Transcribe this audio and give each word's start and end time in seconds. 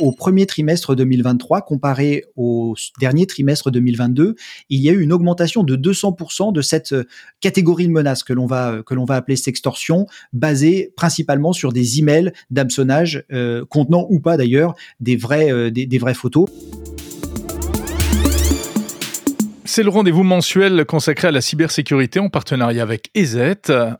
au 0.00 0.12
premier 0.12 0.46
trimestre 0.46 0.94
2023 0.94 1.62
comparé 1.62 2.24
au 2.36 2.74
dernier 2.98 3.26
trimestre 3.26 3.70
2022, 3.70 4.34
il 4.68 4.80
y 4.80 4.88
a 4.88 4.92
eu 4.92 5.00
une 5.00 5.12
augmentation 5.12 5.62
de 5.62 5.76
200% 5.76 6.52
de 6.52 6.62
cette 6.62 6.94
catégorie 7.40 7.86
de 7.86 7.92
menaces 7.92 8.24
que 8.24 8.32
l'on 8.32 8.46
va 8.46 8.82
que 8.84 8.94
l'on 8.94 9.04
va 9.04 9.16
appeler 9.16 9.36
sextorsion, 9.36 10.06
basée 10.32 10.92
principalement 10.96 11.52
sur 11.52 11.72
des 11.72 11.98
emails 11.98 12.32
d'hameçonnage 12.50 13.24
contenant 13.68 14.06
ou 14.10 14.20
pas 14.20 14.36
d'ailleurs 14.36 14.74
des 15.00 15.16
des 15.70 15.98
vraies 15.98 16.14
photos. 16.14 16.48
C'est 19.72 19.84
le 19.84 19.90
rendez-vous 19.90 20.24
mensuel 20.24 20.84
consacré 20.84 21.28
à 21.28 21.30
la 21.30 21.40
cybersécurité 21.40 22.18
en 22.18 22.28
partenariat 22.28 22.82
avec 22.82 23.08
EZ. 23.14 23.54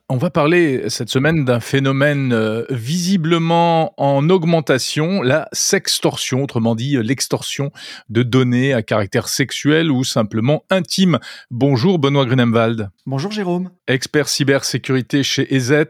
On 0.09 0.17
va 0.17 0.29
parler 0.29 0.91
cette 0.91 1.11
semaine 1.11 1.45
d'un 1.45 1.61
phénomène 1.61 2.33
euh, 2.33 2.65
visiblement 2.71 3.95
en 3.97 4.29
augmentation, 4.31 5.23
la 5.23 5.49
sextorsion, 5.53 6.43
autrement 6.43 6.75
dit 6.75 6.97
l'extorsion 7.01 7.71
de 8.09 8.25
données 8.25 8.75
à 8.75 8.83
caractère 8.83 9.29
sexuel 9.29 9.93
ou 9.93 10.03
simplement 10.03 10.65
intime. 10.71 11.21
Bonjour 11.53 12.01
Benoît 12.01 12.27
Grunemwald. 12.27 12.91
Bonjour 13.07 13.31
Jérôme. 13.31 13.71
Expert 13.87 14.29
cybersécurité 14.29 15.23
chez 15.23 15.55
EZ. 15.55 15.85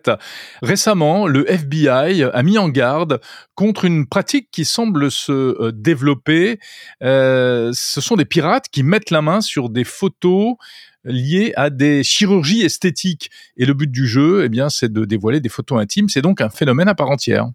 Récemment, 0.60 1.26
le 1.26 1.51
FBI 1.51 2.24
a 2.24 2.42
mis 2.42 2.59
en 2.59 2.68
garde 2.68 3.18
contre 3.60 3.84
une 3.84 4.06
pratique 4.06 4.48
qui 4.50 4.64
semble 4.64 5.10
se 5.10 5.32
euh, 5.32 5.70
développer. 5.70 6.59
Euh, 7.02 7.73
ce 7.74 8.01
sont 8.01 8.16
des 8.16 8.24
pirates 8.24 8.70
qui 8.70 8.82
mettent 8.82 9.10
la 9.10 9.20
main 9.20 9.42
sur 9.42 9.68
des 9.68 9.84
photos 9.84 10.55
liées 11.05 11.52
à 11.56 11.68
des 11.68 12.02
chirurgies 12.02 12.62
esthétiques. 12.62 13.30
Et 13.59 13.66
le 13.66 13.74
but 13.74 13.91
du 13.91 14.06
jeu, 14.06 14.45
eh 14.46 14.48
bien, 14.48 14.70
c'est 14.70 14.91
de 14.91 15.04
dévoiler 15.04 15.41
des 15.41 15.51
photos 15.51 15.78
intimes. 15.78 16.09
C'est 16.09 16.23
donc 16.23 16.41
un 16.41 16.48
phénomène 16.48 16.88
à 16.88 16.95
part 16.95 17.10
entière. 17.10 17.51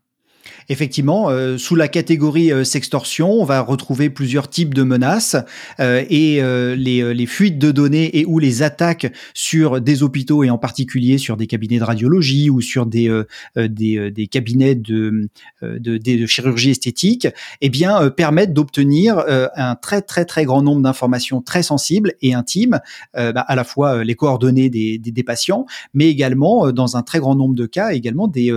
Effectivement, 0.68 1.30
euh, 1.30 1.58
sous 1.58 1.76
la 1.76 1.88
catégorie 1.88 2.52
euh, 2.52 2.64
sextorsion, 2.64 3.32
on 3.32 3.46
va 3.46 3.62
retrouver 3.62 4.10
plusieurs 4.10 4.50
types 4.50 4.74
de 4.74 4.84
menaces 4.84 5.36
euh, 5.80 6.04
et 6.10 6.42
les, 6.76 7.14
les, 7.14 7.26
fuites 7.26 7.58
de 7.58 7.72
données 7.72 8.18
et 8.20 8.26
ou 8.26 8.40
les 8.40 8.64
attaques 8.64 9.12
sur 9.34 9.82
des 9.82 10.04
hôpitaux 10.04 10.44
et 10.44 10.50
en 10.50 10.58
particulier 10.58 11.18
sur 11.18 11.38
des 11.38 11.48
cabinets 11.48 11.80
de 11.80 11.84
radiologie 11.84 12.50
ou 12.50 12.62
sur 12.62 12.86
des, 12.86 13.24
des, 13.56 14.12
des, 14.12 14.28
cabinets 14.28 14.76
de, 14.76 15.30
de, 15.62 15.98
de, 15.98 16.26
chirurgie 16.26 16.72
esthétique, 16.72 17.28
eh 17.62 17.70
bien 17.70 18.10
permettent 18.12 18.54
d'obtenir 18.54 19.24
un 19.56 19.76
très 19.76 20.02
très 20.02 20.26
très 20.26 20.46
grand 20.46 20.62
nombre 20.62 20.82
d'informations 20.82 21.42
très 21.42 21.64
sensibles 21.64 22.14
et 22.22 22.34
intimes, 22.34 22.80
bah, 23.14 23.42
à 23.48 23.56
la 23.56 23.64
fois 23.64 24.04
les 24.04 24.16
coordonnées 24.16 24.70
des, 24.70 24.98
des, 24.98 25.12
des, 25.12 25.24
patients, 25.24 25.66
mais 25.94 26.08
également 26.08 26.72
dans 26.72 26.98
un 26.98 27.02
très 27.02 27.20
grand 27.20 27.36
nombre 27.36 27.56
de 27.56 27.66
cas 27.66 27.92
également 27.92 28.28
des, 28.28 28.52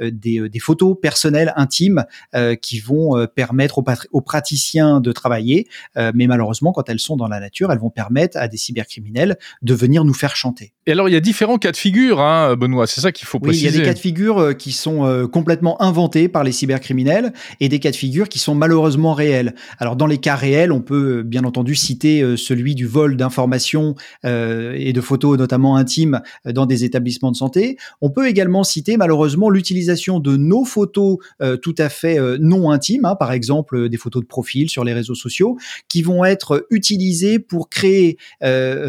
des, 0.00 0.48
des 0.48 0.58
photos 0.58 0.96
personnelles 1.00 1.25
intimes 1.34 2.04
euh, 2.34 2.54
qui 2.54 2.78
vont 2.78 3.16
euh, 3.16 3.26
permettre 3.26 3.82
aux, 4.12 4.20
praticiens 4.20 5.00
de 5.00 5.12
travailler, 5.12 5.66
euh, 5.96 6.12
mais 6.14 6.26
malheureusement, 6.26 6.72
quand 6.72 6.88
elles 6.88 7.00
sont 7.00 7.16
dans 7.16 7.28
la 7.28 7.40
nature, 7.40 7.72
elles 7.72 7.78
vont 7.78 7.90
permettre 7.90 8.36
à 8.38 8.48
des 8.48 8.56
cybercriminels 8.56 9.36
de 9.62 9.74
venir 9.74 10.04
nous 10.04 10.14
faire 10.14 10.36
chanter. 10.36 10.72
Et 10.86 10.92
alors, 10.92 11.08
il 11.08 11.12
y 11.12 11.16
a 11.16 11.20
différents 11.20 11.58
cas 11.58 11.72
de 11.72 11.76
figure, 11.76 12.20
hein, 12.20 12.54
Benoît, 12.56 12.86
c'est 12.86 13.00
ça 13.00 13.12
qu'il 13.12 13.26
faut 13.26 13.40
préciser. 13.40 13.66
Oui, 13.66 13.72
il 13.72 13.76
y 13.76 13.78
a 13.78 13.80
des 13.82 13.88
cas 13.88 13.94
de 13.94 13.98
figure 13.98 14.56
qui 14.56 14.72
sont 14.72 15.26
complètement 15.32 15.80
inventés 15.82 16.28
par 16.28 16.44
les 16.44 16.52
cybercriminels 16.52 17.32
et 17.60 17.68
des 17.68 17.80
cas 17.80 17.90
de 17.90 17.96
figure 17.96 18.28
qui 18.28 18.38
sont 18.38 18.54
malheureusement 18.54 19.12
réels. 19.12 19.54
Alors, 19.78 19.96
dans 19.96 20.06
les 20.06 20.18
cas 20.18 20.36
réels, 20.36 20.70
on 20.70 20.80
peut 20.80 21.22
bien 21.22 21.44
entendu 21.44 21.74
citer 21.74 22.36
celui 22.36 22.74
du 22.74 22.86
vol 22.86 23.16
d'informations 23.16 23.96
et 24.24 24.92
de 24.92 25.00
photos, 25.00 25.38
notamment 25.38 25.76
intimes, 25.76 26.20
dans 26.44 26.66
des 26.66 26.84
établissements 26.84 27.32
de 27.32 27.36
santé. 27.36 27.76
On 28.00 28.10
peut 28.10 28.28
également 28.28 28.64
citer 28.64 28.96
malheureusement 28.96 29.50
l'utilisation 29.50 30.20
de 30.20 30.36
nos 30.36 30.64
photos 30.64 31.15
euh, 31.40 31.56
tout 31.56 31.74
à 31.78 31.88
fait 31.88 32.18
euh, 32.18 32.38
non 32.40 32.70
intimes, 32.70 33.04
hein, 33.04 33.16
par 33.16 33.32
exemple 33.32 33.76
euh, 33.76 33.88
des 33.88 33.96
photos 33.96 34.22
de 34.22 34.26
profil 34.26 34.70
sur 34.70 34.84
les 34.84 34.92
réseaux 34.92 35.14
sociaux, 35.14 35.56
qui 35.88 36.02
vont 36.02 36.24
être 36.24 36.66
utilisées 36.70 37.38
pour 37.38 37.68
créer 37.68 38.18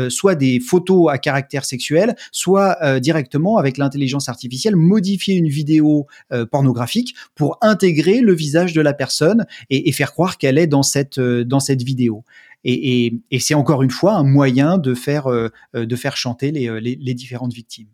soit 0.10 0.36
des 0.36 0.60
photos 0.60 1.12
à 1.12 1.18
caractère 1.18 1.66
sexuel, 1.66 2.16
soit 2.32 3.00
directement 3.00 3.58
avec 3.58 3.78
l'intelligence 3.78 4.30
artificielle 4.30 4.76
modifier 4.76 5.36
une 5.36 5.48
vidéo 5.48 6.08
pornographique 6.52 7.16
pour 7.36 7.58
intégrer 7.62 8.22
le 8.22 8.34
visage 8.34 8.74
de 8.74 8.82
la 8.82 8.94
personne 8.94 9.46
et, 9.70 9.92
faire 9.92 10.14
croire 10.14 10.38
qu'elle 10.38 10.58
est 10.58 10.68
dans 10.68 10.84
cette 10.84 11.20
dans 11.20 11.60
cette 11.60 11.84
vidéo. 11.84 12.24
Et, 12.64 13.14
c'est 13.40 13.54
encore 13.54 13.84
une 13.84 13.92
fois 13.92 14.14
un 14.16 14.24
moyen 14.24 14.78
de 14.78 14.94
faire 14.94 15.28
de 15.74 15.96
faire 15.96 16.18
chanter 16.18 16.52
les 16.52 17.14
différentes 17.14 17.54
victimes. 17.54 17.88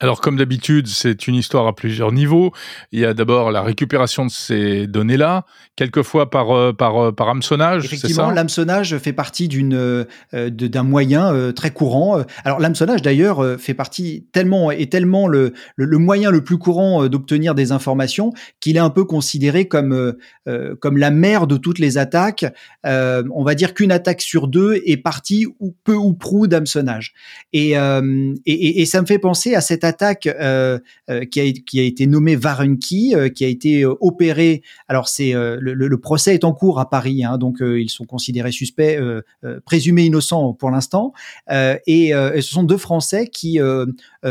Alors, 0.00 0.20
comme 0.20 0.36
d'habitude, 0.36 0.88
c'est 0.88 1.28
une 1.28 1.36
histoire 1.36 1.66
à 1.66 1.74
plusieurs 1.74 2.10
niveaux. 2.10 2.52
Il 2.90 2.98
y 2.98 3.04
a 3.04 3.14
d'abord 3.14 3.52
la 3.52 3.62
récupération 3.62 4.26
de 4.26 4.30
ces 4.30 4.86
données-là, 4.86 5.44
quelquefois 5.76 6.30
par 6.30 6.50
euh, 6.50 6.72
par 6.72 6.98
euh, 6.98 7.12
par 7.12 7.28
hameçonnage. 7.28 7.84
Effectivement, 7.84 8.30
l'hameçonnage 8.30 8.98
fait 8.98 9.12
partie 9.12 9.46
d'une 9.46 9.74
euh, 9.74 10.04
d'un 10.50 10.82
moyen 10.82 11.52
très 11.52 11.70
courant. 11.70 12.22
Alors, 12.44 12.58
l'hameçonnage 12.58 13.02
d'ailleurs 13.02 13.58
fait 13.58 13.74
partie 13.74 14.26
tellement 14.32 14.70
est 14.70 14.90
tellement 14.90 15.28
le, 15.28 15.52
le, 15.76 15.98
moyen 15.98 16.30
le 16.30 16.42
plus 16.42 16.58
courant 16.58 17.06
d'obtenir 17.06 17.54
des 17.54 17.72
informations 17.72 18.32
qu'il 18.60 18.76
est 18.76 18.80
un 18.80 18.90
peu 18.90 19.04
considéré 19.04 19.68
comme 19.68 20.14
comme 20.80 20.96
la 20.96 21.10
mère 21.10 21.46
de 21.46 21.56
toutes 21.56 21.78
les 21.78 21.98
attaques. 21.98 22.44
on 22.84 23.44
va 23.44 23.54
dire 23.54 23.74
qu'une 23.74 23.92
attaque 23.92 24.20
sur 24.20 24.48
deux 24.48 24.80
est 24.84 24.96
partie 24.96 25.46
ou 25.60 25.74
peu 25.84 25.94
ou 25.94 26.14
prou 26.14 26.46
d'hameçonnage. 26.46 27.14
Et, 27.52 27.70
et, 27.72 28.82
et 28.82 28.86
ça 28.86 29.00
me 29.00 29.06
fait 29.06 29.18
penser 29.18 29.54
à 29.54 29.60
cette 29.60 29.84
attaque 29.84 29.93
euh, 30.02 30.78
euh, 31.10 31.24
qui, 31.24 31.40
a, 31.40 31.82
été 31.82 32.06
nommée 32.06 32.36
Varunki, 32.36 33.14
euh, 33.14 33.28
qui 33.28 33.44
a 33.44 33.48
été 33.48 33.84
opérée. 33.84 34.62
Alors 34.88 35.08
c'est 35.08 35.32
le, 35.34 35.96
procès 35.98 36.34
est 36.34 36.44
en 36.44 36.52
cours 36.52 36.80
à 36.80 36.90
Paris, 36.90 37.24
hein, 37.24 37.38
donc 37.38 37.58
ils 37.60 37.90
sont 37.90 38.04
considérés 38.04 38.52
suspects, 38.52 38.98
présumés 39.64 40.04
innocents 40.04 40.52
pour 40.52 40.70
l'instant. 40.70 41.12
Et, 41.50 42.12
ce 42.12 42.40
sont 42.40 42.62
deux 42.62 42.76
Français 42.76 43.28
qui 43.28 43.60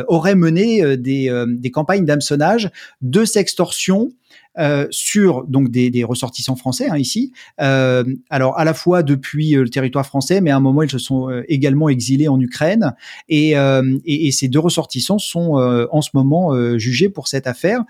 auraient 0.07 0.35
mené 0.35 0.97
des, 0.97 1.45
des 1.47 1.71
campagnes 1.71 2.05
d'hameçonnage, 2.05 2.69
de 3.01 3.25
sextorsion 3.25 4.11
euh, 4.59 4.87
sur 4.91 5.45
donc 5.47 5.69
des, 5.69 6.03
ressortissants 6.03 6.55
français 6.55 6.87
hein, 6.89 6.97
ici. 6.97 7.33
Euh, 7.59 8.03
alors 8.29 8.57
à 8.59 8.65
la 8.65 8.75
fois 8.75 9.01
depuis 9.01 9.55
euh, 9.55 9.63
le 9.63 9.69
territoire 9.69 10.05
français, 10.05 10.41
mais 10.41 10.51
à 10.51 10.57
un 10.57 10.59
moment 10.59 10.83
ils 10.83 10.91
se 10.91 10.99
sont 10.99 11.29
également 11.47 11.89
exilés 11.89 12.27
en 12.27 12.39
Ukraine 12.39 12.93
et, 13.29 13.51
et, 13.51 14.27
et, 14.27 14.31
ces 14.31 14.47
deux 14.47 14.59
ressortissants 14.59 15.17
sont 15.17 15.53
en 15.91 16.01
ce 16.01 16.09
moment 16.13 16.77
jugés 16.77 17.09
pour 17.09 17.27
cette 17.27 17.47
affaire. 17.47 17.83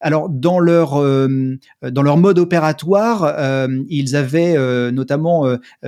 Alors 0.00 0.28
dans 0.28 0.58
leur 0.58 1.02
dans 1.82 2.02
leur 2.02 2.16
mode 2.16 2.38
opératoire, 2.38 3.68
ils 3.88 4.16
avaient 4.16 4.90
notamment 4.92 5.46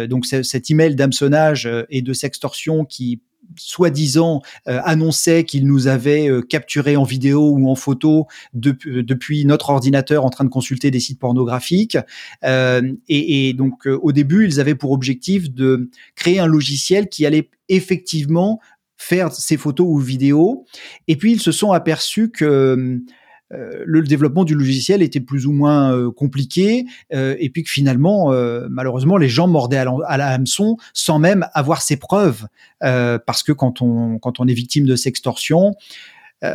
donc 0.09 0.27
cet 0.27 0.71
email 0.71 0.95
d'hameçonnage 0.95 1.69
et 1.91 2.03
de 2.03 2.13
sextorsion 2.13 2.85
qui 2.85 3.21
soi-disant 3.57 4.43
euh, 4.69 4.81
annonçait 4.85 5.45
qu'il 5.45 5.67
nous 5.67 5.87
avait 5.87 6.29
euh, 6.29 6.43
capturé 6.43 6.97
en 6.97 7.05
vidéo 7.05 7.51
ou 7.51 7.69
en 7.69 7.75
photo 7.75 8.27
euh, 8.55 9.03
depuis 9.03 9.45
notre 9.45 9.71
ordinateur 9.71 10.25
en 10.25 10.31
train 10.31 10.45
de 10.45 10.51
consulter 10.51 10.91
des 10.91 11.01
sites 11.01 11.19
pornographiques. 11.19 11.99
et, 12.43 13.55
donc 13.55 13.87
au 13.87 14.13
début, 14.13 14.47
ils 14.47 14.61
avaient 14.61 14.75
pour 14.75 14.93
objectif 14.93 15.51
de 15.51 15.91
créer 16.15 16.39
un 16.39 16.47
logiciel 16.47 17.09
qui 17.09 17.27
allait 17.27 17.51
effectivement 17.69 18.61
faire 18.97 19.33
ces 19.33 19.57
photos 19.57 19.87
ou 19.89 19.99
vidéos. 19.99 20.65
Et 21.09 21.17
puis 21.17 21.33
ils 21.33 21.41
se 21.41 21.53
sont 21.53 21.73
aperçus 21.73 22.31
que 22.31 23.01
euh, 23.53 23.85
le 23.87 24.03
développement 24.03 24.45
du 24.45 24.55
logiciel 24.55 25.03
était 25.03 25.21
plus 25.21 25.47
ou 25.47 25.53
moins 25.53 25.93
euh, 25.93 26.11
compliqué 26.11 26.85
euh, 27.15 27.37
et 27.39 27.49
puis 27.49 27.63
que 27.63 27.71
finalement, 27.71 28.33
malheureusement, 28.69 29.17
les 29.17 29.29
gens 29.29 29.47
mordaient 29.47 29.79
à, 29.79 30.17
la 30.17 30.29
hameçon 30.29 30.77
sans 30.93 31.19
même 31.19 31.47
avoir 31.55 31.83
ses 31.83 31.97
preuves, 31.97 32.47
parce 32.81 33.43
que 33.43 33.53
quand 33.53 33.83
on 33.83 34.19
quand 34.19 34.41
on 34.41 34.47
est 34.47 34.55
victime 34.55 34.87
de 34.87 34.97
sextorsion, 34.97 35.75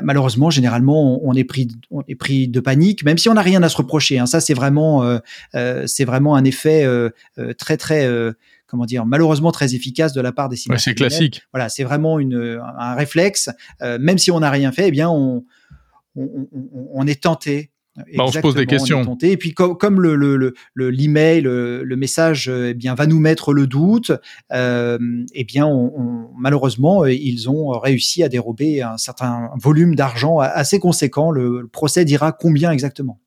malheureusement, 0.04 0.50
généralement, 0.50 1.20
on, 1.24 1.34
est 1.34 1.44
pris, 1.44 1.68
on 1.90 2.04
est 2.08 2.16
pris 2.16 2.48
de 2.48 2.60
panique, 2.60 3.04
même 3.04 3.18
si 3.18 3.30
on 3.30 3.34
n'a 3.34 3.42
rien 3.42 3.64
à 3.64 3.70
se 3.70 3.78
reprocher. 3.78 4.20
Hein. 4.20 4.26
Ça, 4.26 4.40
c'est 4.40 4.54
vraiment, 4.54 5.20
c'est 5.86 6.06
vraiment 6.06 6.36
un 6.36 6.44
effet 6.44 6.86
très, 7.58 7.78
très, 7.78 8.08
comment 8.68 8.86
dire, 8.86 9.06
malheureusement 9.06 9.52
très 9.52 9.76
efficace 9.76 10.14
de 10.14 10.22
la 10.22 10.32
part 10.32 10.50
des 10.50 10.58
ouais, 10.70 10.78
C'est 10.78 10.96
classique. 10.96 11.44
Voilà, 11.54 11.70
c'est 11.70 11.84
vraiment 11.84 12.20
une, 12.20 12.62
un 12.78 12.96
réflexe. 12.96 13.50
même 13.82 14.18
si 14.18 14.32
on 14.32 14.40
n'a 14.40 14.50
rien 14.50 14.72
fait, 14.72 14.90
eh 14.90 14.92
bien, 14.92 15.10
on, 15.10 15.44
on, 16.16 17.08
est 17.08 17.22
tenté. 17.24 17.72
Bah, 17.98 18.24
on 18.26 18.32
se 18.32 18.40
pose 18.40 18.56
des 18.56 18.66
questions. 18.66 19.18
Et 19.22 19.38
puis 19.38 19.54
comme, 19.54 20.02
le, 20.02 20.16
le, 20.16 20.54
l'email, 20.90 21.42
le, 21.42 21.96
message, 21.96 22.50
euh, 22.50 22.70
eh 22.70 22.74
bien 22.74 22.96
va 22.96 23.06
nous 23.06 23.20
mettre 23.20 23.54
le 23.54 23.68
doute. 23.68 24.12
Euh, 24.54 24.98
eh 25.34 25.44
bien, 25.44 25.70
malheureusement, 26.38 27.04
euh, 27.04 27.14
ils 27.14 27.50
ont 27.50 27.70
réussi 27.80 28.24
à 28.24 28.30
dérober 28.30 28.82
un 28.82 28.98
certain 28.98 29.50
volume 29.56 29.96
d'argent 29.96 30.40
assez 30.40 30.80
conséquent. 30.80 31.32
Le, 31.32 31.68
procès 31.68 32.06
dira 32.06 32.32
combien 32.32 32.72
exactement? 32.72 33.20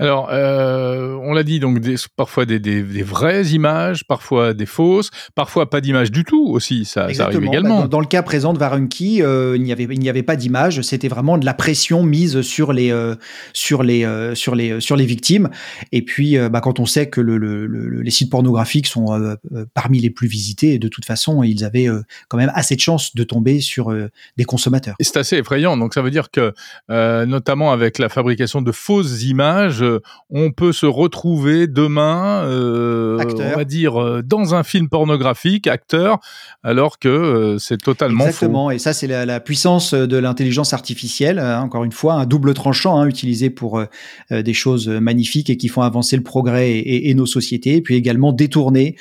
Alors, 0.00 0.28
euh, 0.30 1.18
on 1.22 1.32
l'a 1.32 1.42
dit, 1.42 1.58
donc 1.58 1.80
des, 1.80 1.96
parfois 2.14 2.46
des, 2.46 2.60
des, 2.60 2.82
des, 2.82 3.02
vraies 3.02 3.46
images, 3.46 4.04
parfois 4.06 4.54
des 4.54 4.66
fausses, 4.66 5.10
parfois 5.34 5.68
pas 5.68 5.80
d'images 5.80 6.12
du 6.12 6.22
tout 6.22 6.46
aussi, 6.50 6.84
ça, 6.84 7.12
ça 7.12 7.24
arrive 7.24 7.42
également. 7.42 7.80
Bah, 7.80 7.88
dans, 7.88 7.98
le 7.98 8.06
cas 8.06 8.22
présent 8.22 8.52
de 8.52 8.58
Varunki, 8.58 9.22
euh, 9.22 9.56
il 9.56 9.62
n'y 9.62 9.72
avait, 9.72 9.88
il 9.90 9.98
n'y 9.98 10.08
avait 10.08 10.22
pas 10.22 10.36
d'image, 10.36 10.82
c'était 10.82 11.08
vraiment 11.08 11.36
de 11.36 11.44
la 11.44 11.52
pression 11.52 12.04
mise 12.04 12.42
sur 12.42 12.72
les, 12.72 12.92
euh, 12.92 13.16
sur 13.52 13.82
les, 13.82 14.04
euh, 14.04 14.36
sur 14.36 14.54
les, 14.54 14.80
sur 14.80 14.94
les 14.94 15.04
victimes. 15.04 15.50
Et 15.90 16.02
puis, 16.02 16.38
bah, 16.48 16.60
quand 16.60 16.78
on 16.78 16.86
sait 16.86 17.08
que 17.08 17.20
le, 17.20 17.36
le, 17.36 17.66
les 18.00 18.10
sites 18.12 18.30
pornographiques 18.30 18.86
sont 18.86 19.36
parmi 19.74 19.98
les 19.98 20.10
plus 20.10 20.28
visités, 20.28 20.78
de 20.78 20.86
toute 20.86 21.06
façon, 21.06 21.42
ils 21.42 21.64
avaient 21.64 21.88
quand 22.28 22.38
même 22.38 22.52
assez 22.54 22.76
de 22.76 22.80
chances 22.80 23.16
de 23.16 23.24
tomber 23.24 23.60
sur 23.60 23.92
des 24.36 24.44
consommateurs. 24.44 24.94
C'est 25.00 25.16
assez 25.16 25.36
effrayant. 25.36 25.76
Donc, 25.76 25.94
ça 25.94 26.02
veut 26.02 26.12
dire 26.12 26.30
que, 26.30 26.54
notamment 26.88 27.72
avec 27.72 27.98
la 27.98 28.08
fabrication 28.08 28.62
de 28.62 28.70
fausses 28.70 29.24
images, 29.24 29.82
on 30.30 30.50
peut 30.50 30.72
se 30.72 30.86
retrouver 30.86 31.66
demain, 31.66 32.42
euh, 32.44 33.18
on 33.18 33.56
va 33.56 33.64
dire, 33.64 34.00
euh, 34.00 34.22
dans 34.22 34.54
un 34.54 34.62
film 34.62 34.88
pornographique, 34.88 35.66
acteur, 35.66 36.18
alors 36.62 36.98
que 36.98 37.08
euh, 37.08 37.58
c'est 37.58 37.78
totalement 37.78 38.26
Exactement. 38.26 38.70
Et 38.70 38.78
ça, 38.78 38.92
c'est 38.92 39.06
la, 39.06 39.40
puissance 39.40 39.94
de 39.94 40.16
l'intelligence 40.16 40.72
artificielle. 40.72 41.38
Hein, 41.38 41.60
encore 41.62 41.84
une 41.84 41.92
fois, 41.92 42.14
un 42.14 42.26
double 42.26 42.54
tranchant 42.54 42.98
hein, 42.98 43.06
utilisé 43.06 43.50
pour 43.50 43.82
des 44.30 44.54
choses 44.54 44.88
magnifiques 44.88 45.48
et 45.48 45.56
qui 45.56 45.68
font 45.68 45.82
avancer 45.82 46.16
le 46.16 46.22
progrès 46.22 46.78
et, 46.78 47.14
nos 47.14 47.26
sociétés, 47.26 47.76
et 47.76 47.80
puis 47.80 47.94
également 47.94 48.32
détourné 48.32 48.96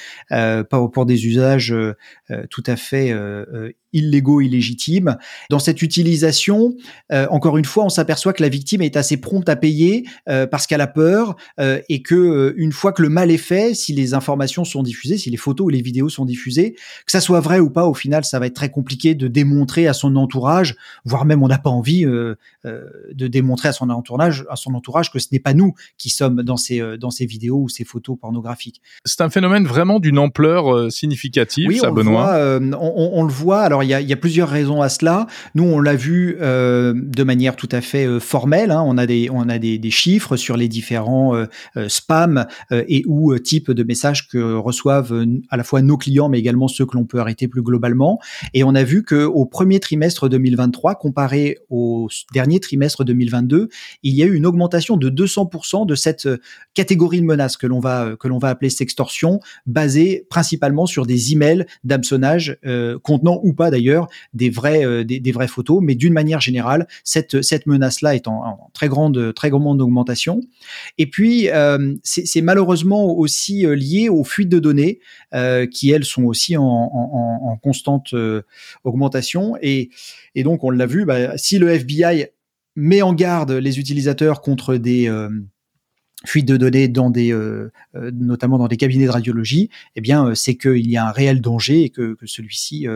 pour, 0.69 1.05
des 1.05 1.25
usages 1.25 1.75
tout 2.49 2.63
à 2.65 2.75
fait 2.75 3.13
illégaux, 3.93 4.41
illégitimes. 4.41 5.17
Dans 5.49 5.59
cette 5.59 5.81
utilisation, 5.81 6.75
euh, 7.11 7.27
encore 7.29 7.57
une 7.57 7.65
fois, 7.65 7.85
on 7.85 7.89
s'aperçoit 7.89 8.33
que 8.33 8.43
la 8.43 8.49
victime 8.49 8.81
est 8.81 8.97
assez 8.97 9.17
prompte 9.17 9.49
à 9.49 9.55
payer 9.55 10.05
euh, 10.29 10.45
parce 10.45 10.67
qu'elle 10.67 10.81
a 10.81 10.87
peur 10.87 11.35
euh, 11.59 11.79
et 11.89 12.01
que 12.01 12.53
une 12.57 12.71
fois 12.71 12.91
que 12.91 13.01
le 13.01 13.09
mal 13.09 13.31
est 13.31 13.37
fait, 13.37 13.73
si 13.73 13.93
les 13.93 14.13
informations 14.13 14.65
sont 14.65 14.83
diffusées, 14.83 15.17
si 15.17 15.29
les 15.29 15.37
photos 15.37 15.65
ou 15.65 15.69
les 15.69 15.81
vidéos 15.81 16.09
sont 16.09 16.25
diffusées, 16.25 16.73
que 17.05 17.11
ça 17.11 17.21
soit 17.21 17.39
vrai 17.39 17.59
ou 17.59 17.69
pas, 17.69 17.85
au 17.85 17.93
final, 17.93 18.25
ça 18.25 18.39
va 18.39 18.47
être 18.47 18.55
très 18.55 18.69
compliqué 18.69 19.15
de 19.15 19.27
démontrer 19.27 19.87
à 19.87 19.93
son 19.93 20.15
entourage, 20.15 20.75
voire 21.05 21.25
même 21.25 21.41
on 21.43 21.47
n'a 21.47 21.57
pas 21.57 21.69
envie 21.69 22.03
de 22.05 22.37
démontrer 23.27 23.69
à 23.69 23.73
son 23.73 23.89
entourage, 23.89 24.45
à 24.49 24.55
son 24.55 24.73
entourage 24.73 25.11
que 25.11 25.19
ce 25.19 25.27
n'est 25.31 25.39
pas 25.39 25.53
nous 25.53 25.73
qui 25.97 26.09
sommes 26.09 26.43
dans 26.43 26.57
ces 26.57 26.97
dans 26.97 27.09
ces 27.09 27.25
vidéos 27.25 27.61
ou 27.61 27.69
ces 27.69 27.83
photos 27.83 28.17
pornographiques. 28.19 28.81
C'est 29.05 29.21
un 29.21 29.29
phénomène 29.29 29.65
vraiment 29.65 29.99
d'une 29.99 30.19
ampleur 30.19 30.91
significative, 30.91 31.67
oui, 31.67 31.77
ça, 31.77 31.91
on 31.91 31.93
Benoît? 31.93 32.37
Le 32.37 32.69
voit, 32.69 32.79
on, 32.79 33.09
on, 33.13 33.23
le 33.23 33.31
voit. 33.31 33.61
Alors 33.61 33.76
il 33.83 33.89
y 33.89 34.13
a, 34.13 34.17
plusieurs 34.17 34.49
raisons 34.49 34.81
à 34.81 34.89
cela. 34.89 35.27
Nous, 35.55 35.63
on 35.63 35.79
l'a 35.79 35.95
vu 35.95 36.37
euh, 36.41 36.93
de 36.95 37.23
manière 37.23 37.55
tout 37.55 37.69
à 37.71 37.81
fait 37.81 38.05
euh, 38.05 38.19
formelle. 38.19 38.71
Hein. 38.71 38.83
On 38.85 38.97
a 38.97 39.05
des 39.05 39.29
on 39.31 39.47
a 39.49 39.57
des, 39.59 39.79
chiffres 39.89 40.35
sur 40.35 40.57
les 40.57 40.67
différents 40.67 41.35
euh, 41.35 41.45
spams 41.87 42.45
et 42.71 43.03
ou 43.07 43.37
types 43.39 43.71
de 43.71 43.83
messages 43.83 44.27
que 44.27 44.55
reçoivent 44.55 45.25
à 45.49 45.57
la 45.57 45.63
fois 45.63 45.81
nos 45.81 45.97
clients, 45.97 46.29
mais 46.29 46.39
également 46.39 46.67
ceux 46.67 46.85
que 46.85 46.95
l'on 46.95 47.05
peut 47.05 47.19
arrêter 47.19 47.47
plus 47.47 47.61
globalement. 47.61 48.19
Et 48.53 48.63
on 48.63 48.75
a 48.75 48.83
vu 48.83 49.03
que 49.03 49.23
au 49.23 49.45
premier 49.45 49.79
trimestre 49.79 50.27
2023, 50.29 50.95
comparé 50.95 51.57
au 51.69 52.09
dernier 52.33 52.59
trimestre 52.59 53.05
2022, 53.05 53.69
il 54.03 54.15
y 54.15 54.23
a 54.23 54.25
eu 54.25 54.35
une 54.35 54.45
augmentation 54.45 54.97
de 54.97 55.09
200% 55.09 55.85
de 55.85 55.95
cette 55.95 56.27
catégorie 56.73 57.21
de 57.21 57.25
menaces 57.25 57.57
que 57.57 57.67
l'on 57.67 57.79
va 57.79 58.15
que 58.19 58.27
l'on 58.27 58.39
va 58.39 58.49
appeler 58.49 58.69
sextorsion, 58.69 59.39
basée 59.65 60.25
principalement 60.29 60.85
sur 60.85 61.05
des 61.05 61.33
emails 61.33 61.65
d'hameçonnage 61.83 62.57
contenant 63.03 63.39
ou 63.43 63.53
pas 63.53 63.66
d'ailleurs 63.71 64.07
des 64.33 64.49
vraies 64.49 64.85
euh, 64.85 65.03
des, 65.03 65.31
vraies 65.31 65.47
photos, 65.47 65.79
mais 65.81 65.95
d'une 65.95 66.13
manière 66.13 66.41
générale, 66.41 66.87
cette 67.03 67.41
cette 67.41 67.65
menace-là 67.65 68.15
est 68.15 68.27
en, 68.27 68.69
très 68.73 68.87
grande 68.87 69.33
très 69.33 69.49
grande 69.49 69.81
augmentation. 69.81 70.41
Et 70.97 71.07
puis 71.07 71.49
euh, 71.49 71.95
c'est 72.03 72.41
malheureusement 72.41 73.17
aussi 73.17 73.65
euh, 73.65 73.75
lié 73.75 74.09
aux 74.09 74.23
fuites 74.23 74.49
de 74.49 74.59
données 74.59 74.99
qui 75.71 75.91
elles 75.91 76.05
sont 76.05 76.23
aussi 76.23 76.55
en, 76.57 77.59
constante 77.61 78.13
augmentation. 78.83 79.55
Et, 79.61 79.89
et 80.35 80.43
donc 80.43 80.63
on 80.63 80.69
l'a 80.69 80.85
vu, 80.85 81.05
bah, 81.05 81.37
si 81.37 81.59
le 81.59 81.69
FBI 81.69 82.27
met 82.75 83.01
en 83.01 83.13
garde 83.13 83.51
les 83.51 83.79
utilisateurs 83.79 84.41
contre 84.41 84.75
des 84.75 85.09
fuite 86.25 86.47
de 86.47 86.57
données 86.57 86.87
dans 86.87 87.09
des, 87.09 87.31
euh, 87.31 87.71
euh, 87.95 88.11
notamment 88.13 88.57
dans 88.57 88.67
des 88.67 88.77
cabinets 88.77 89.05
de 89.05 89.11
radiologie, 89.11 89.69
eh 89.95 90.01
bien, 90.01 90.27
euh, 90.27 90.35
c'est 90.35 90.55
qu'il 90.55 90.89
y 90.89 90.97
a 90.97 91.05
un 91.05 91.11
réel 91.11 91.41
danger 91.41 91.83
et 91.83 91.89
que, 91.89 92.15
que 92.15 92.25
celui-ci 92.25 92.87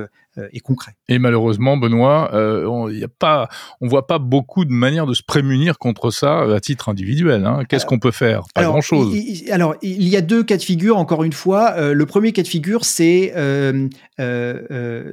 est 0.53 0.59
concret. 0.61 0.93
Et 1.09 1.19
malheureusement, 1.19 1.75
Benoît, 1.77 2.31
on 2.33 2.87
a 2.87 3.07
pas, 3.19 3.49
on 3.81 3.87
voit 3.87 4.07
pas 4.07 4.17
beaucoup 4.17 4.63
de 4.63 4.71
manières 4.71 5.05
de 5.05 5.13
se 5.13 5.23
prémunir 5.23 5.77
contre 5.77 6.09
ça 6.09 6.41
à 6.55 6.59
titre 6.59 6.89
individuel. 6.89 7.45
Hein. 7.45 7.63
Qu'est-ce 7.67 7.85
qu'on 7.85 7.99
peut 7.99 8.11
faire? 8.11 8.43
Pas 8.55 8.63
grand-chose. 8.63 9.13
Alors, 9.51 9.75
il 9.81 10.07
y 10.07 10.15
a 10.15 10.21
deux 10.21 10.43
cas 10.43 10.57
de 10.57 10.63
figure. 10.63 10.97
Encore 10.97 11.23
une 11.23 11.33
fois, 11.33 11.93
le 11.93 12.05
premier 12.05 12.31
cas 12.31 12.43
de 12.43 12.47
figure, 12.47 12.85
c'est 12.85 13.33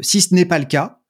si 0.03 0.21
ce 0.21 0.35
n'est 0.35 0.47
pas 0.47 0.59
le 0.61 0.67
cas, 0.67 1.01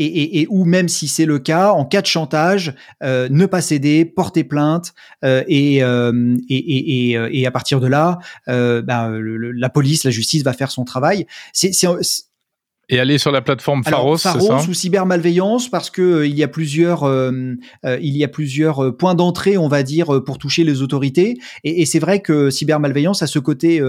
et, 0.00 0.04
et, 0.04 0.40
et, 0.40 0.46
ou 0.48 0.64
même 0.64 0.88
si 0.88 1.08
c'est 1.08 1.26
le 1.26 1.38
cas, 1.38 1.72
en 1.72 1.84
cas 1.84 2.00
de 2.00 2.06
chantage, 2.06 2.74
euh, 3.02 3.28
ne 3.30 3.44
pas 3.44 3.60
céder, 3.60 4.06
porter 4.06 4.44
plainte, 4.44 4.94
euh, 5.24 5.44
et, 5.46 5.84
euh, 5.84 6.36
et, 6.48 7.12
et, 7.12 7.46
à 7.46 7.50
partir 7.50 7.80
de 7.80 7.86
là, 7.86 8.18
ben, 8.46 9.20
la 9.20 9.68
police, 9.68 10.04
la 10.04 10.10
justice 10.10 10.42
va 10.42 10.54
faire 10.54 10.70
son 10.70 10.84
travail. 10.84 11.26
C'est 11.52 11.72
et 12.90 12.98
aller 12.98 13.18
sur 13.18 13.30
la 13.30 13.40
plateforme 13.40 13.84
Pharos, 13.84 14.18
c'est 14.18 14.40
ça? 14.40 14.64
ou 14.68 14.74
cybermalveillance 14.74 15.68
parce 15.68 15.90
que 15.90 16.02
euh, 16.02 16.26
il 16.26 16.36
y 16.36 16.42
a 16.42 16.48
plusieurs 16.48 17.04
euh, 17.04 17.30
euh, 17.86 17.98
il 18.02 18.16
y 18.16 18.24
a 18.24 18.28
plusieurs 18.28 18.96
points 18.96 19.14
d'entrée, 19.14 19.56
on 19.56 19.68
va 19.68 19.84
dire, 19.84 20.22
pour 20.24 20.38
toucher 20.38 20.64
les 20.64 20.82
autorités. 20.82 21.38
Et, 21.62 21.82
et 21.82 21.86
c'est 21.86 22.00
vrai 22.00 22.20
que 22.20 22.50
cybermalveillance 22.50 23.22
a 23.22 23.28
ce 23.28 23.38
côté 23.38 23.80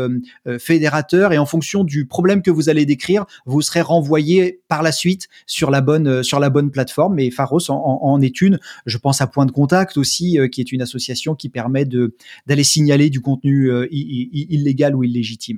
fédérateur 0.59 1.33
et 1.33 1.39
en 1.39 1.45
fonction 1.45 1.83
du 1.83 2.05
problème 2.05 2.43
que 2.43 2.51
vous 2.51 2.69
allez 2.69 2.85
décrire, 2.85 3.25
vous 3.45 3.61
serez 3.61 3.81
renvoyé 3.81 4.61
par 4.67 4.83
la 4.83 4.91
suite 4.91 5.27
sur 5.47 5.71
la 5.71 5.81
bonne 5.81 6.21
sur 6.21 6.39
la 6.39 6.49
bonne 6.49 6.69
plateforme. 6.69 7.15
Mais 7.15 7.31
Pharos 7.31 7.71
en, 7.71 7.99
en, 8.01 8.21
est 8.21 8.41
une. 8.41 8.59
Je 8.85 8.97
pense 8.97 9.21
à 9.21 9.27
Point 9.27 9.47
de 9.47 9.51
Contact 9.51 9.97
aussi, 9.97 10.37
qui 10.51 10.61
est 10.61 10.71
une 10.71 10.81
association 10.81 11.33
qui 11.33 11.49
permet 11.49 11.85
de 11.85 12.15
d'aller 12.45 12.63
signaler 12.63 13.09
du 13.09 13.21
contenu 13.21 13.71
illégal 13.89 14.95
ou 14.95 15.03
illégitime. 15.03 15.57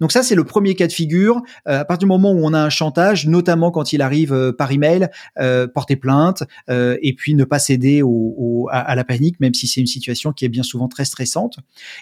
Donc 0.00 0.12
ça, 0.12 0.22
c'est 0.22 0.34
le 0.34 0.44
premier 0.44 0.74
cas 0.74 0.86
de 0.86 0.92
figure. 0.92 1.42
Euh, 1.68 1.80
à 1.80 1.84
partir 1.84 2.06
du 2.06 2.06
moment 2.06 2.32
où 2.32 2.40
on 2.44 2.52
a 2.52 2.60
un 2.60 2.70
chantage, 2.70 3.26
notamment 3.26 3.70
quand 3.70 3.92
il 3.92 4.02
arrive 4.02 4.32
euh, 4.32 4.52
par 4.52 4.70
email, 4.72 5.08
euh, 5.38 5.66
porter 5.66 5.96
plainte 5.96 6.44
et 6.68 7.14
puis 7.16 7.34
ne 7.34 7.44
pas 7.44 7.58
céder 7.58 8.02
à, 8.70 8.94
la 8.94 9.04
panique, 9.04 9.40
même 9.40 9.54
si 9.54 9.66
c'est 9.66 9.80
une 9.80 9.86
situation 9.86 10.32
qui 10.32 10.44
est 10.44 10.48
bien 10.48 10.62
souvent 10.62 10.88
très 10.88 11.04
stressante. 11.04 11.58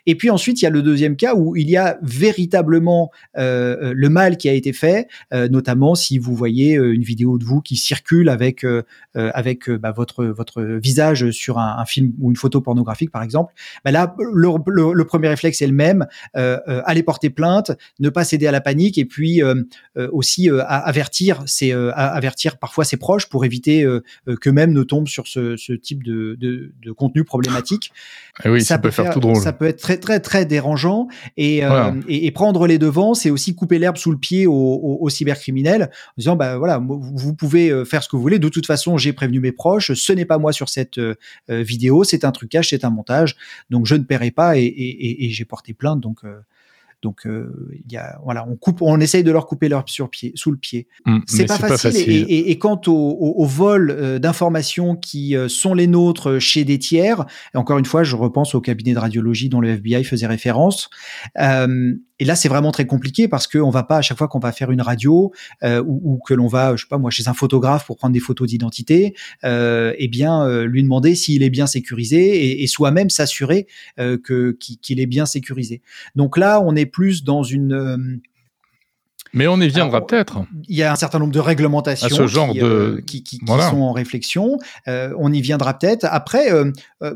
Et 0.07 0.15
puis 0.15 0.31
ensuite, 0.31 0.61
il 0.61 0.65
y 0.65 0.67
a 0.67 0.71
le 0.71 0.83
deuxième 0.83 1.17
cas 1.17 1.35
où 1.35 1.57
il 1.57 1.71
y 1.71 1.77
a 1.77 1.99
véritablement 2.03 3.11
le 3.35 4.09
mal 4.09 4.37
qui 4.37 4.49
a 4.49 4.53
été 4.53 4.73
fait, 4.73 5.09
notamment 5.33 5.95
si 5.95 6.19
vous 6.19 6.35
voyez 6.35 6.75
une 6.75 7.03
vidéo 7.03 7.39
de 7.39 7.45
vous 7.45 7.61
qui 7.61 7.77
circule 7.77 8.29
avec 8.29 8.67
avec 9.15 9.71
bah, 9.71 9.93
votre 9.93 10.25
votre 10.25 10.63
visage 10.63 11.31
sur 11.31 11.59
un, 11.59 11.85
film 11.87 12.13
ou 12.21 12.31
une 12.31 12.37
photo 12.37 12.61
pornographique, 12.61 13.11
par 13.11 13.23
exemple. 13.23 13.55
Bah 13.85 13.91
là, 13.91 14.15
le, 14.19 14.93
le, 14.93 15.05
premier 15.05 15.29
réflexe 15.29 15.63
est 15.63 15.67
le 15.67 15.73
même 15.73 16.07
allez 16.35 17.03
porter 17.03 17.31
plainte 17.31 17.46
ne 18.01 18.09
pas 18.09 18.25
céder 18.25 18.47
à 18.47 18.53
la 18.53 18.61
panique 18.61 18.99
et 18.99 19.05
puis 19.05 19.43
euh, 19.43 19.63
euh, 19.97 20.09
aussi 20.13 20.51
euh, 20.51 20.63
avertir 20.67 21.43
ses, 21.47 21.73
avertir 21.73 22.59
parfois 22.59 22.85
ses 22.85 22.97
proches 22.97 23.29
pour 23.29 23.45
éviter 23.45 23.87
qu'eux-mêmes 24.41 24.73
ne 24.73 24.83
tombent 24.83 25.09
sur 25.09 25.27
ce, 25.27 25.73
type 25.77 26.03
de, 26.05 26.69
contenu 26.97 27.25
problématique. 27.25 27.93
Oui, 28.45 28.63
ça, 28.63 28.79
peut, 28.79 28.91
faire, 28.91 29.15
tout 29.15 29.21
drôle. 29.21 29.37
Ça 29.37 29.55
peut 29.55 29.65
être 29.65 29.81
très 29.81 29.97
très 29.97 30.21
très 30.21 30.45
dérangeant 30.45 31.09
et, 31.39 31.63
et, 32.07 32.31
prendre 32.33 32.67
les 32.67 32.77
devants, 32.77 33.15
c'est 33.15 33.31
aussi 33.31 33.55
couper 33.55 33.79
l'herbe 33.79 33.97
sous 33.97 34.11
le 34.11 34.19
pied 34.19 34.47
aux, 34.47 35.09
cybercriminels 35.09 35.85
en 35.85 36.15
disant 36.19 36.37
bah 36.37 36.59
voilà, 36.59 36.79
vous 36.79 37.35
pouvez 37.35 37.85
faire 37.87 38.03
ce 38.03 38.11
que 38.11 38.17
vous 38.17 38.21
voulez. 38.21 38.39
De 38.39 38.51
toute 38.51 38.67
façon, 38.67 38.99
j'ai 38.99 39.15
prévenu 39.15 39.41
mes 39.41 39.53
proches, 39.53 39.95
ce 39.95 40.13
n'est 40.13 40.27
pas 40.27 40.37
moi 40.37 40.53
sur 40.53 40.69
cette 40.69 41.01
vidéo, 41.49 42.05
c'est 42.05 42.27
un 42.27 42.31
trucage, 42.31 42.69
c'est 42.69 42.85
un 42.85 42.91
montage, 42.91 43.37
donc 43.71 43.87
je 43.87 43.95
ne 43.95 44.03
paierai 44.03 44.31
pas 44.31 44.59
et, 44.59 44.67
et 44.67 45.31
j'ai 45.31 45.47
porté 45.47 45.73
plainte. 45.73 46.01
Donc 46.01 46.21
donc 47.03 47.27
euh, 47.27 47.71
il 47.85 47.93
y 47.93 47.97
a 47.97 48.19
voilà, 48.25 48.47
on 48.49 48.57
coupe, 48.57 48.83
on 48.83 48.99
essaye 49.01 49.23
de 49.23 49.31
leur 49.31 49.47
couper 49.47 49.69
leur 49.69 49.85
sur 49.87 50.11
pied, 50.11 50.33
sous 50.35 50.51
le 50.51 50.57
pied. 50.57 50.89
Mmh, 51.05 51.19
c'est 51.27 51.47
pas, 51.47 51.59
pas, 51.59 51.77
facile. 51.77 52.11
Et, 52.11 52.21
et, 52.21 52.51
et, 52.51 52.59
quant 52.59 52.81
au, 52.87 52.93
au, 52.93 53.43
au 53.43 53.47
vol 53.47 53.91
euh, 53.91 54.19
d'informations 54.19 54.97
qui 54.97 55.37
euh, 55.37 55.49
sont 55.49 55.75
les 55.75 55.87
nôtres 55.87 56.39
chez 56.39 56.65
des 56.65 56.79
tiers, 56.79 57.25
encore 57.55 57.79
une 57.79 57.85
fois, 57.85 58.03
je 58.03 58.17
repense 58.17 58.55
au 58.55 58.61
cabinet 58.61 58.95
de 58.95 58.99
radiologie 58.99 59.49
dont 59.49 59.61
le 59.61 59.71
FBI 59.71 60.05
faisait 60.05 60.27
référence. 60.27 60.89
Euh, 61.39 61.95
et 62.19 62.25
là, 62.25 62.35
c'est 62.35 62.49
vraiment 62.49 62.73
très 62.73 62.87
compliqué 62.87 63.29
parce 63.29 63.47
qu'on 63.47 63.71
va 63.71 63.83
pas 63.83 63.99
à 63.99 64.03
chaque 64.03 64.17
fois 64.17 64.29
qu'on 64.29 64.39
va 64.39 64.53
faire 64.53 64.71
une 64.71 64.81
radio 64.81 65.33
euh, 65.63 65.83
ou, 65.87 66.01
ou, 66.03 66.19
que 66.27 66.33
l'on 66.33 66.47
va, 66.47 66.75
je 66.77 66.83
sais 66.83 66.89
pas 66.89 66.99
moi, 66.99 67.11
chez 67.11 67.29
un 67.29 67.35
photographe 67.35 67.87
pour 67.87 67.97
prendre 67.97 68.15
des 68.15 68.21
photos 68.21 68.49
d'identité, 68.49 69.15
euh, 69.45 69.93
eh 69.99 70.09
bien 70.09 70.43
euh, 70.43 70.65
lui 70.65 70.83
demander 70.83 71.15
s'il 71.15 71.43
est 71.43 71.51
bien 71.51 71.67
sécurisé 71.67 72.17
et, 72.19 72.63
et 72.63 72.67
soi-même 72.67 73.11
s'assurer 73.11 73.67
que 73.97 74.57
qu'il 74.59 75.01
est 75.01 75.07
bien 75.07 75.27
sécurisé. 75.27 75.83
Donc 76.15 76.37
là, 76.37 76.61
on 76.61 76.75
est 76.75 76.87
plus 76.87 77.25
dans 77.25 77.43
une 77.43 78.21
Mais 79.33 79.47
on 79.47 79.61
y 79.61 79.69
viendra 79.69 80.07
peut-être. 80.07 80.45
Il 80.69 80.77
y 80.77 80.83
a 80.83 80.93
un 80.93 80.97
certain 80.97 81.19
nombre 81.19 81.33
de 81.33 81.41
réglementations 81.41 82.09
ce 82.09 82.27
genre 82.27 82.53
qui, 82.53 82.61
de... 82.61 83.03
qui, 83.07 83.23
qui, 83.23 83.39
qui 83.39 83.47
sont 83.47 83.83
en 83.83 83.93
réflexion. 83.93 84.59
on 84.87 85.33
y 85.33 85.41
viendra 85.41 85.79
peut-être. 85.79 86.07
Après, 86.11 86.49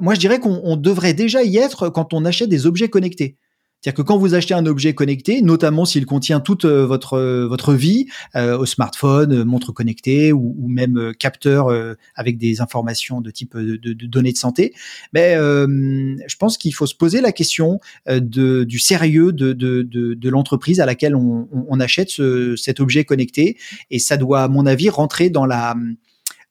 moi 0.01 0.15
je 0.15 0.21
dirais 0.21 0.41
qu'on 0.41 0.77
devrait 0.77 1.15
déjà 1.15 1.43
y 1.43 1.57
être 1.57 1.89
quand 1.89 2.13
on 2.13 2.25
achète 2.25 2.49
des 2.49 2.67
objets 2.67 2.89
connectés. 2.89 3.37
C'est-à-dire 3.81 3.97
que 3.97 4.03
quand 4.03 4.19
vous 4.19 4.35
achetez 4.35 4.53
un 4.53 4.67
objet 4.67 4.95
connecté, 4.95 5.41
notamment 5.41 5.87
s'il 5.87 6.05
contient 6.05 6.41
toute 6.41 6.67
euh, 6.67 6.85
votre 6.85 7.15
euh, 7.15 7.47
votre 7.49 7.73
vie, 7.73 8.07
euh, 8.37 8.59
au 8.59 8.67
smartphone, 8.67 9.45
montre 9.45 9.73
connectée 9.73 10.33
ou, 10.33 10.55
ou 10.59 10.69
même 10.69 11.13
capteur 11.19 11.69
avec 12.15 12.37
des 12.37 12.61
informations 12.61 13.21
de 13.21 13.31
type 13.31 13.57
de, 13.57 13.77
de, 13.77 14.07
données 14.07 14.33
de 14.33 14.37
santé, 14.37 14.75
ben 15.13 15.39
je 15.39 16.37
pense 16.37 16.59
qu'il 16.59 16.75
faut 16.75 16.87
se 16.87 16.95
poser 16.95 17.21
la 17.21 17.33
question 17.33 17.81
de, 18.07 18.65
du 18.65 18.79
sérieux 18.79 19.33
de, 19.33 19.53
de, 19.53 19.83
de 19.83 20.29
l'entreprise 20.29 20.81
à 20.81 20.87
laquelle 20.87 21.15
on, 21.15 21.49
on 21.53 21.81
achète 21.81 22.11
ce, 22.11 22.57
cet 22.57 22.81
objet 22.81 23.05
connecté. 23.05 23.57
Et 23.91 23.99
ça 23.99 24.17
doit, 24.17 24.43
à 24.43 24.49
mon 24.49 24.67
avis, 24.67 24.91
rentrer 24.91 25.31
dans 25.31 25.47
la 25.47 25.75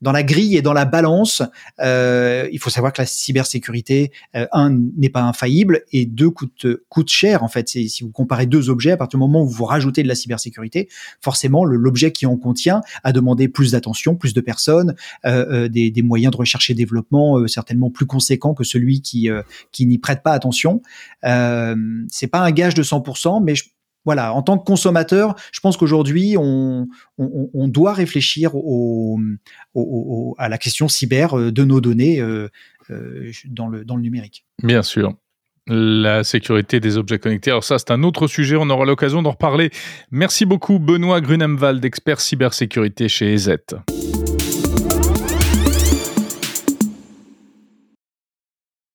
dans 0.02 0.12
la 0.12 0.24
grille 0.24 0.56
et 0.56 0.62
dans 0.62 0.74
la 0.74 0.86
balance, 0.86 1.42
euh, 1.80 2.48
il 2.52 2.60
faut 2.60 2.70
savoir 2.70 2.94
que 2.94 3.02
la 3.02 3.06
cybersécurité, 3.06 4.12
euh, 4.36 4.48
un, 4.52 4.70
n'est 4.98 5.10
pas 5.10 5.24
infaillible 5.24 5.82
et 5.92 6.06
deux, 6.06 6.30
coûte, 6.30 6.68
coûte 6.90 7.10
cher. 7.10 7.44
En 7.44 7.48
fait, 7.48 7.68
si 7.70 8.04
vous 8.04 8.12
comparez 8.12 8.46
deux 8.46 8.70
objets, 8.70 8.92
à 8.92 8.98
partir 8.98 9.18
du 9.18 9.22
moment 9.22 9.42
où 9.42 9.48
vous 9.48 9.66
rajoutez 9.66 10.04
de 10.04 10.08
la 10.08 10.16
cybersécurité, 10.16 10.90
forcément, 11.22 11.66
l'objet 11.66 12.12
qui 12.12 12.26
en 12.26 12.38
contient 12.38 12.82
a 13.04 13.12
demandé 13.12 13.48
plus 13.48 13.72
d'attention, 13.72 14.16
plus 14.16 14.34
de 14.34 14.42
personnes, 14.42 14.96
euh, 15.26 15.66
euh 15.66 15.70
des, 15.70 15.92
des, 15.92 16.02
moyens 16.02 16.32
de 16.32 16.38
recherche 16.38 16.70
et 16.70 16.74
développement 16.74 17.38
euh, 17.38 17.48
certainement 17.48 17.90
plus 17.90 18.06
conséquents 18.06 18.54
que 18.54 18.64
celui 18.64 19.02
qui, 19.02 19.30
euh, 19.30 19.42
qui 19.72 19.86
n'y 19.86 19.98
prête 19.98 20.24
pas 20.24 20.32
attention. 20.32 20.82
C'est 21.24 22.28
pas 22.28 22.40
un 22.40 22.52
gage 22.52 22.74
de 22.74 22.84
100%, 22.84 23.44
mais 23.44 23.56
je, 23.56 23.66
voilà, 24.10 24.34
en 24.34 24.42
tant 24.42 24.58
que 24.58 24.64
consommateur, 24.64 25.36
je 25.52 25.60
pense 25.60 25.78
qu'aujourd'hui, 25.78 26.36
on, 26.36 26.88
doit 27.68 27.94
réfléchir 27.94 28.54
à 30.40 30.50
la 30.50 30.58
question 30.58 30.88
cyber 30.88 31.38
euh, 31.38 31.52
de 31.52 31.64
nos 31.64 31.80
données 31.80 32.20
euh, 32.20 32.50
euh, 32.90 33.30
dans, 33.46 33.68
le, 33.68 33.86
dans 33.86 33.98
le 33.98 34.02
numérique. 34.02 34.46
Bien 34.64 34.82
sûr. 34.82 35.14
La 35.68 36.24
sécurité 36.24 36.80
des 36.80 36.98
objets 36.98 37.20
connectés. 37.20 37.52
Alors 37.52 37.64
ça, 37.64 37.78
c'est 37.78 37.92
un 37.92 38.02
autre 38.02 38.26
sujet, 38.26 38.56
on 38.56 38.72
aura 38.72 38.86
l'occasion 38.86 39.22
d'en 39.22 39.30
reparler. 39.30 39.70
Merci 40.10 40.46
beaucoup 40.46 40.80
Benoît 40.80 41.22
Grunemwald, 41.22 41.86
expert 41.86 42.20
cybersécurité 42.20 43.10
chez 43.10 43.32
EZ. 43.32 43.58